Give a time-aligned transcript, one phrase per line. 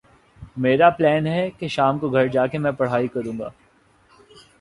[0.57, 3.49] میرا پلین ہے کہ شام کو گھر جا کے میں پڑھائی کرو گا۔